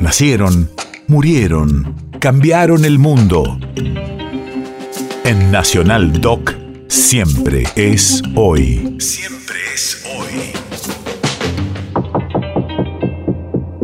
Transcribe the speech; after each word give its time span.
Nacieron, 0.00 0.70
murieron, 1.08 1.94
cambiaron 2.20 2.86
el 2.86 2.98
mundo. 2.98 3.60
En 5.24 5.50
Nacional 5.50 6.22
Doc, 6.22 6.54
siempre 6.88 7.64
es 7.76 8.22
hoy. 8.34 8.96
Siempre 8.98 9.56
es 9.74 10.02
hoy. 10.06 10.52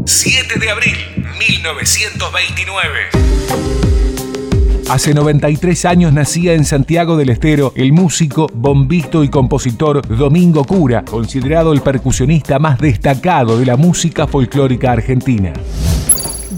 7 0.07 0.59
de 0.59 0.71
abril, 0.71 0.97
1929. 1.39 3.27
Hace 4.89 5.13
93 5.13 5.85
años 5.85 6.15
nacía 6.15 6.55
en 6.55 6.65
Santiago 6.65 7.19
del 7.19 7.29
Estero 7.29 7.75
el 7.77 7.93
músico, 7.93 8.47
bombito 8.55 9.23
y 9.23 9.29
compositor 9.29 10.01
Domingo 10.17 10.65
Cura, 10.65 11.05
considerado 11.05 11.75
el 11.75 11.83
percusionista 11.83 12.59
más 12.59 12.79
destacado 12.79 13.59
de 13.59 13.67
la 13.67 13.77
música 13.77 14.27
folclórica 14.27 14.93
argentina. 14.93 15.53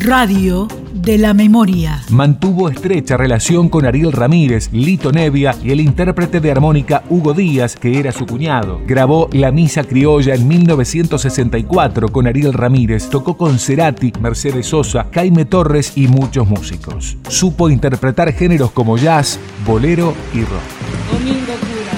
Radio 0.00 0.68
de 0.92 1.18
la 1.18 1.34
memoria. 1.34 2.02
Mantuvo 2.10 2.68
estrecha 2.68 3.16
relación 3.16 3.68
con 3.68 3.84
Ariel 3.84 4.12
Ramírez, 4.12 4.70
Lito 4.72 5.10
Nevia 5.10 5.56
y 5.62 5.72
el 5.72 5.80
intérprete 5.80 6.40
de 6.40 6.52
armónica 6.52 7.02
Hugo 7.10 7.34
Díaz, 7.34 7.74
que 7.74 7.98
era 7.98 8.12
su 8.12 8.24
cuñado. 8.24 8.80
Grabó 8.86 9.28
La 9.32 9.50
Misa 9.50 9.82
Criolla 9.84 10.34
en 10.34 10.46
1964 10.46 12.08
con 12.10 12.26
Ariel 12.28 12.52
Ramírez. 12.52 13.08
Tocó 13.08 13.36
con 13.36 13.58
Cerati, 13.58 14.12
Mercedes 14.20 14.66
Sosa, 14.66 15.08
Jaime 15.12 15.44
Torres 15.44 15.92
y 15.96 16.06
muchos 16.06 16.48
músicos. 16.48 17.16
Supo 17.28 17.68
interpretar 17.68 18.32
géneros 18.32 18.70
como 18.70 18.96
jazz, 18.96 19.40
bolero 19.66 20.14
y 20.32 20.42
rock. 20.42 21.97